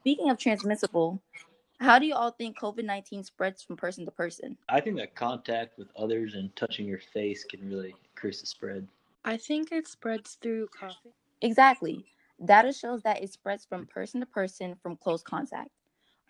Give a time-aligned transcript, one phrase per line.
[0.00, 1.22] Speaking of transmissible,
[1.80, 4.58] how do you all think COVID 19 spreads from person to person?
[4.68, 8.86] I think that contact with others and touching your face can really increase the spread.
[9.24, 11.12] I think it spreads through coughing.
[11.40, 12.04] Exactly.
[12.44, 15.70] Data shows that it spreads from person to person from close contact.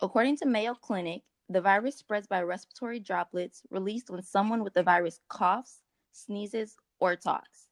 [0.01, 4.83] According to Mayo Clinic, the virus spreads by respiratory droplets released when someone with the
[4.83, 5.81] virus coughs,
[6.13, 7.69] sneezes, or talks.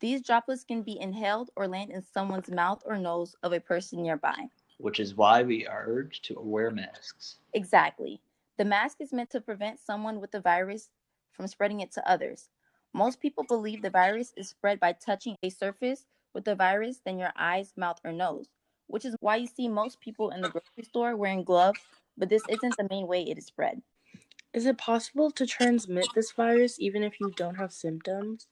[0.00, 4.02] These droplets can be inhaled or land in someone's mouth or nose of a person
[4.02, 4.48] nearby.
[4.78, 7.36] Which is why we are urged to wear masks.
[7.54, 8.20] Exactly.
[8.58, 10.90] The mask is meant to prevent someone with the virus
[11.30, 12.48] from spreading it to others.
[12.92, 16.04] Most people believe the virus is spread by touching a surface
[16.34, 18.48] with the virus than your eyes, mouth, or nose,
[18.86, 21.80] which is why you see most people in the grocery store wearing gloves,
[22.18, 23.82] but this isn't the main way it is spread.
[24.52, 28.48] Is it possible to transmit this virus even if you don't have symptoms?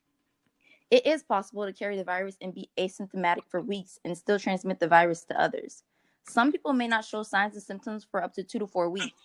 [0.90, 4.80] It is possible to carry the virus and be asymptomatic for weeks and still transmit
[4.80, 5.84] the virus to others.
[6.28, 9.20] Some people may not show signs and symptoms for up to two to four weeks.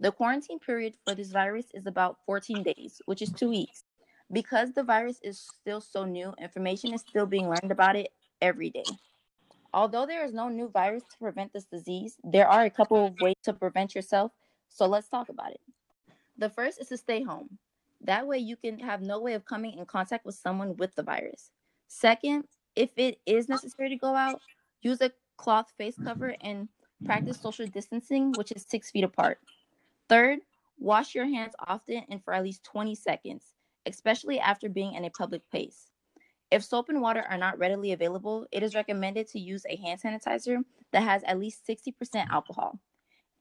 [0.00, 3.84] The quarantine period for this virus is about 14 days, which is two weeks.
[4.32, 8.08] Because the virus is still so new, information is still being learned about it
[8.42, 8.84] every day.
[9.72, 13.14] Although there is no new virus to prevent this disease, there are a couple of
[13.20, 14.32] ways to prevent yourself,
[14.68, 15.60] so let's talk about it.
[16.36, 17.58] The first is to stay home.
[18.02, 21.02] That way, you can have no way of coming in contact with someone with the
[21.02, 21.50] virus.
[21.88, 24.40] Second, if it is necessary to go out,
[24.82, 26.68] use a cloth face cover and
[27.04, 29.38] practice social distancing, which is six feet apart.
[30.08, 30.40] Third,
[30.78, 33.54] wash your hands often and for at least 20 seconds,
[33.86, 35.90] especially after being in a public place.
[36.50, 40.00] If soap and water are not readily available, it is recommended to use a hand
[40.00, 40.58] sanitizer
[40.92, 42.78] that has at least 60% alcohol.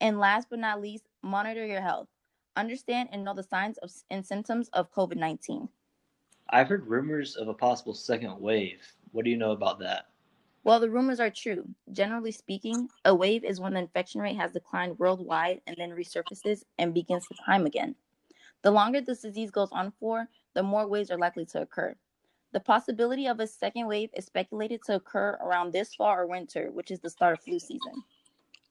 [0.01, 2.07] And last but not least, monitor your health
[2.55, 5.69] understand and know the signs of, and symptoms of COVID 19.
[6.49, 8.81] I've heard rumors of a possible second wave.
[9.11, 10.07] What do you know about that?
[10.63, 11.67] Well, the rumors are true.
[11.91, 16.63] Generally speaking, a wave is when the infection rate has declined worldwide and then resurfaces
[16.79, 17.95] and begins to climb again.
[18.63, 21.95] The longer this disease goes on for, the more waves are likely to occur.
[22.51, 26.71] The possibility of a second wave is speculated to occur around this fall or winter,
[26.71, 27.93] which is the start of flu season.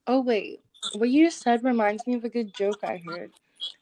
[0.06, 0.60] Oh, wait.
[0.94, 3.30] What you just said reminds me of a good joke I heard.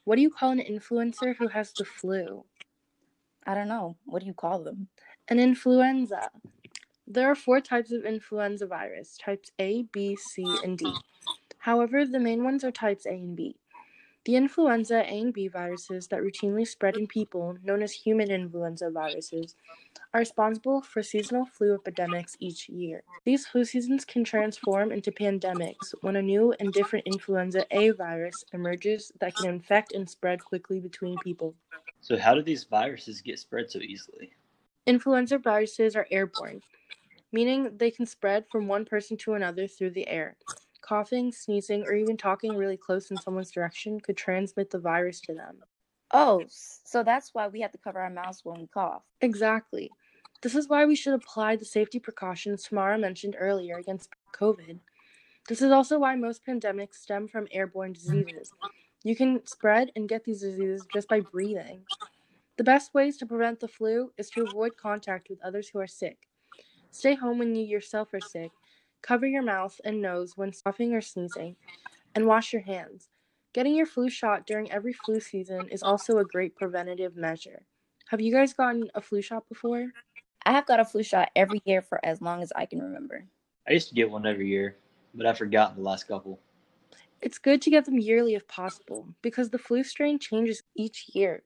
[0.03, 2.45] What do you call an influencer who has the flu?
[3.45, 3.97] I don't know.
[4.05, 4.87] What do you call them?
[5.29, 6.29] An influenza.
[7.07, 10.93] There are four types of influenza virus types A, B, C, and D.
[11.57, 13.57] However, the main ones are types A and B.
[14.25, 18.89] The influenza A and B viruses that routinely spread in people, known as human influenza
[18.91, 19.55] viruses,
[20.13, 23.03] are responsible for seasonal flu epidemics each year.
[23.25, 28.45] These flu seasons can transform into pandemics when a new and different influenza A virus
[28.53, 31.55] emerges that can infect and spread quickly between people.
[32.01, 34.35] So, how do these viruses get spread so easily?
[34.85, 36.63] Influenza viruses are airborne,
[37.31, 40.37] meaning they can spread from one person to another through the air.
[40.83, 45.33] Coughing, sneezing, or even talking really close in someone's direction could transmit the virus to
[45.33, 45.57] them.
[46.11, 49.01] Oh, so that's why we have to cover our mouths when we cough.
[49.21, 49.91] Exactly.
[50.43, 54.79] This is why we should apply the safety precautions Tamara mentioned earlier against COVID.
[55.47, 58.51] This is also why most pandemics stem from airborne diseases.
[59.03, 61.81] You can spread and get these diseases just by breathing.
[62.57, 65.87] The best ways to prevent the flu is to avoid contact with others who are
[65.87, 66.27] sick.
[66.91, 68.51] Stay home when you yourself are sick.
[69.03, 71.57] Cover your mouth and nose when coughing or sneezing,
[72.15, 73.09] and wash your hands.
[73.53, 77.63] Getting your flu shot during every flu season is also a great preventative measure.
[78.07, 79.91] Have you guys gotten a flu shot before?
[80.45, 83.25] I have got a flu shot every year for as long as I can remember.
[83.67, 84.77] I used to get one every year,
[85.13, 86.39] but I've forgotten the last couple.
[87.21, 91.43] It's good to get them yearly if possible because the flu strain changes each year.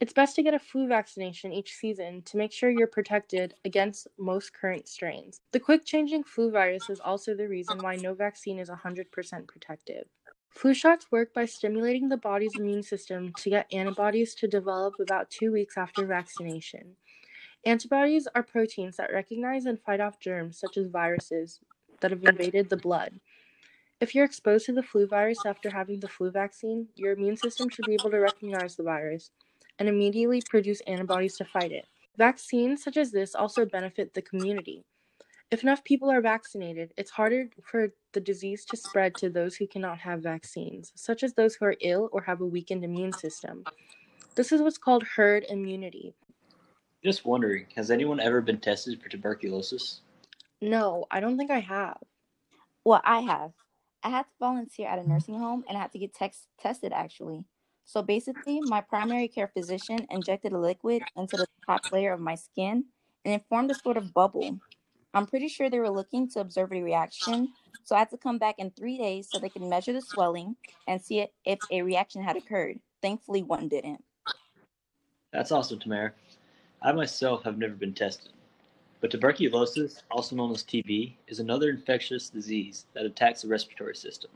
[0.00, 4.06] It's best to get a flu vaccination each season to make sure you're protected against
[4.16, 5.40] most current strains.
[5.50, 10.04] The quick changing flu virus is also the reason why no vaccine is 100% protective.
[10.50, 15.30] Flu shots work by stimulating the body's immune system to get antibodies to develop about
[15.30, 16.94] two weeks after vaccination.
[17.66, 21.58] Antibodies are proteins that recognize and fight off germs such as viruses
[22.00, 23.18] that have invaded the blood.
[24.00, 27.68] If you're exposed to the flu virus after having the flu vaccine, your immune system
[27.68, 29.32] should be able to recognize the virus
[29.78, 31.86] and immediately produce antibodies to fight it.
[32.16, 34.84] Vaccines such as this also benefit the community.
[35.50, 39.66] If enough people are vaccinated, it's harder for the disease to spread to those who
[39.66, 43.64] cannot have vaccines, such as those who are ill or have a weakened immune system.
[44.34, 46.14] This is what's called herd immunity.
[47.02, 50.00] Just wondering, has anyone ever been tested for tuberculosis?
[50.60, 51.98] No, I don't think I have.
[52.84, 53.52] Well, I have.
[54.02, 56.92] I had to volunteer at a nursing home and I had to get tex- tested
[56.92, 57.44] actually.
[57.88, 62.34] So basically, my primary care physician injected a liquid into the top layer of my
[62.34, 62.84] skin
[63.24, 64.58] and it formed a sort of bubble.
[65.14, 67.48] I'm pretty sure they were looking to observe a reaction,
[67.84, 70.54] so I had to come back in three days so they could measure the swelling
[70.86, 72.78] and see if a reaction had occurred.
[73.00, 74.04] Thankfully, one didn't.
[75.32, 76.12] That's awesome, Tamara.
[76.82, 78.32] I myself have never been tested.
[79.00, 84.30] But tuberculosis, also known as TB, is another infectious disease that attacks the respiratory system.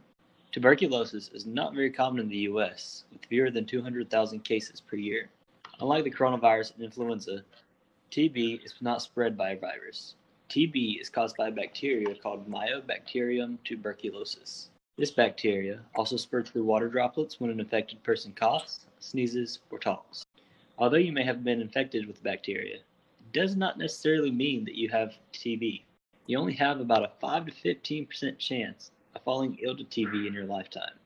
[0.52, 5.30] Tuberculosis is not very common in the US, fewer than 200,000 cases per year.
[5.80, 7.42] Unlike the coronavirus and influenza,
[8.10, 10.14] TB is not spread by a virus.
[10.50, 14.69] TB is caused by a bacteria called Mycobacterium tuberculosis.
[14.98, 20.22] This bacteria also spreads through water droplets when an infected person coughs, sneezes, or talks.
[20.76, 24.74] Although you may have been infected with the bacteria, it does not necessarily mean that
[24.74, 25.84] you have TB.
[26.26, 30.34] You only have about a 5 to 15% chance of falling ill to TB in
[30.34, 30.98] your lifetime.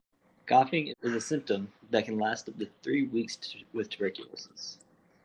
[0.47, 4.79] Coughing is a symptom that can last up to three weeks with tuberculosis.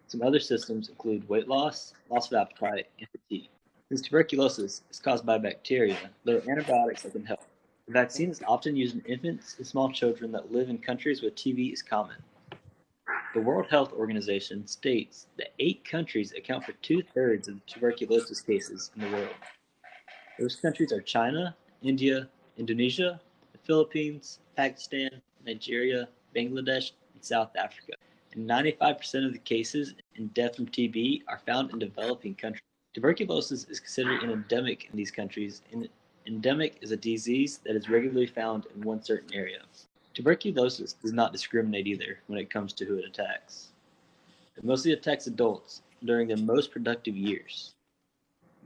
[0.08, 3.50] Some other symptoms include weight loss, loss of appetite, and fatigue.
[3.90, 7.42] Since tuberculosis is caused by bacteria, there are antibiotics that can help.
[7.86, 11.30] The vaccine is often used in infants and small children that live in countries where
[11.30, 12.18] TB is common.
[13.36, 18.42] The World Health Organization states that eight countries account for two thirds of the tuberculosis
[18.42, 19.36] cases in the world.
[20.40, 22.28] Those countries are China, India,
[22.58, 23.22] Indonesia,
[23.54, 25.10] the Philippines, Pakistan,
[25.44, 27.94] Nigeria, Bangladesh, and South Africa.
[28.34, 32.62] And 95% of the cases and death from TB are found in developing countries.
[32.94, 35.90] Tuberculosis is considered an endemic in these countries, and
[36.28, 39.62] endemic is a disease that is regularly found in one certain area.
[40.14, 43.70] Tuberculosis does not discriminate either when it comes to who it attacks.
[44.58, 47.74] It mostly attacks adults during their most productive years.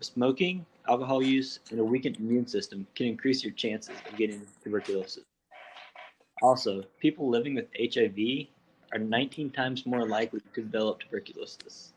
[0.01, 5.23] Smoking, alcohol use, and a weakened immune system can increase your chances of getting tuberculosis.
[6.41, 8.47] Also, people living with HIV
[8.91, 11.93] are 19 times more likely to develop tuberculosis.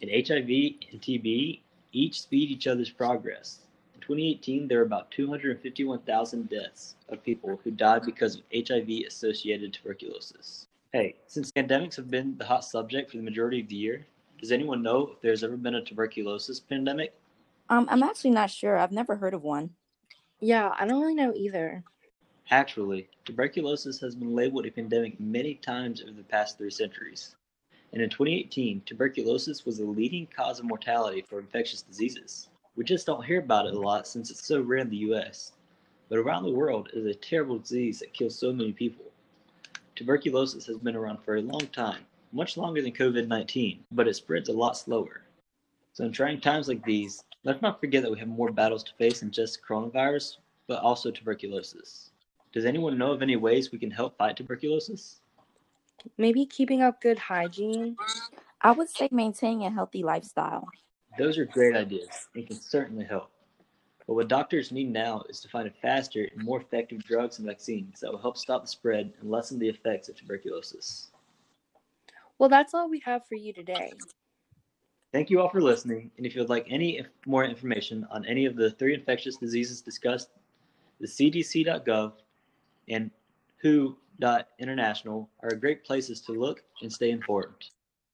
[0.00, 0.48] And HIV
[0.90, 1.60] and TB
[1.92, 3.60] each speed each other's progress.
[3.94, 9.72] In 2018, there were about 251,000 deaths of people who died because of HIV associated
[9.72, 10.66] tuberculosis.
[10.92, 14.06] Hey, since pandemics have been the hot subject for the majority of the year,
[14.40, 17.14] does anyone know if there's ever been a tuberculosis pandemic?
[17.68, 18.76] Um, I'm actually not sure.
[18.76, 19.70] I've never heard of one.
[20.40, 21.84] Yeah, I don't really know either.
[22.50, 27.36] Actually, tuberculosis has been labeled a pandemic many times over the past three centuries.
[27.92, 32.48] And in 2018, tuberculosis was the leading cause of mortality for infectious diseases.
[32.74, 35.52] We just don't hear about it a lot since it's so rare in the US.
[36.08, 39.04] But around the world, it is a terrible disease that kills so many people.
[39.94, 44.14] Tuberculosis has been around for a long time, much longer than COVID 19, but it
[44.14, 45.22] spreads a lot slower.
[45.92, 48.94] So, in trying times like these, let's not forget that we have more battles to
[48.94, 52.11] face than just coronavirus, but also tuberculosis.
[52.52, 55.20] Does anyone know of any ways we can help fight tuberculosis?
[56.18, 57.96] Maybe keeping up good hygiene.
[58.60, 60.68] I would say maintaining a healthy lifestyle.
[61.18, 63.30] Those are great ideas and can certainly help.
[64.06, 68.00] But what doctors need now is to find faster and more effective drugs and vaccines
[68.00, 71.08] that will help stop the spread and lessen the effects of tuberculosis.
[72.38, 73.92] Well, that's all we have for you today.
[75.12, 76.10] Thank you all for listening.
[76.16, 79.80] And if you would like any more information on any of the three infectious diseases
[79.80, 80.30] discussed,
[81.00, 82.12] the cdc.gov
[82.88, 83.10] and
[83.58, 87.70] who.international are great places to look and stay informed.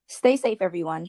[0.06, 1.06] Stay safe, everyone.